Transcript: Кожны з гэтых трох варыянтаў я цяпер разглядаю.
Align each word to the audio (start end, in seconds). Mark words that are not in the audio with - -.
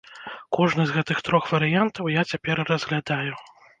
Кожны 0.55 0.85
з 0.91 0.95
гэтых 0.95 1.21
трох 1.27 1.45
варыянтаў 1.55 2.09
я 2.15 2.21
цяпер 2.33 2.63
разглядаю. 2.71 3.33